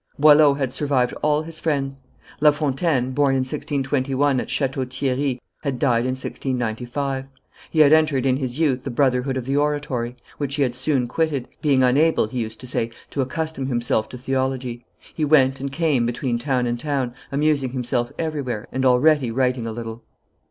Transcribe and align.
Boileau 0.17 0.55
had 0.55 0.73
survived 0.73 1.13
all 1.21 1.43
his 1.43 1.59
friends. 1.59 2.01
La 2.39 2.49
Fontaine, 2.49 3.11
born 3.11 3.35
in 3.35 3.41
1621 3.41 4.39
at 4.39 4.49
Chateau 4.49 4.83
Thierry, 4.83 5.39
had 5.61 5.77
died 5.77 6.05
in 6.05 6.13
1695. 6.17 7.27
He 7.69 7.81
had 7.81 7.93
entered 7.93 8.25
in 8.25 8.37
his 8.37 8.57
youth 8.57 8.83
the 8.83 8.89
brotherhood 8.89 9.37
of 9.37 9.45
the 9.45 9.55
Oratory, 9.57 10.15
which 10.39 10.55
he 10.55 10.63
had 10.63 10.73
soon 10.73 11.07
quitted, 11.07 11.47
being 11.61 11.83
unable, 11.83 12.25
he 12.25 12.39
used 12.39 12.59
to 12.61 12.65
say, 12.67 12.89
to 13.11 13.21
accustom 13.21 13.67
himself 13.67 14.09
to 14.09 14.17
theology. 14.17 14.83
He 15.13 15.23
went 15.23 15.59
and 15.59 15.71
came 15.71 16.07
between 16.07 16.39
town 16.39 16.65
and 16.65 16.79
town, 16.79 17.13
amusing 17.31 17.69
himself 17.73 18.11
everywhere, 18.17 18.67
and 18.71 18.83
already 18.83 19.29
writing 19.29 19.67
a 19.67 19.71
little. 19.71 20.03